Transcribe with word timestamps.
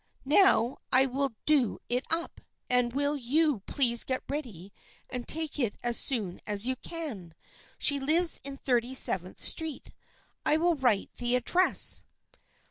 "Now 0.25 0.77
I 0.91 1.05
will 1.05 1.35
do 1.45 1.77
it 1.87 2.07
up, 2.09 2.41
and 2.71 2.91
will 2.91 3.15
you 3.15 3.59
please 3.67 4.03
get 4.03 4.23
ready 4.27 4.73
and 5.11 5.27
take 5.27 5.59
it 5.59 5.77
as 5.83 5.95
soon 5.99 6.41
as 6.47 6.65
you 6.65 6.75
can. 6.75 7.35
She 7.77 7.99
lives 7.99 8.41
in 8.43 8.57
Thirty 8.57 8.95
seventh 8.95 9.43
Street. 9.43 9.91
I 10.43 10.57
will 10.57 10.73
write 10.73 11.11
the 11.17 11.35
address." 11.35 12.03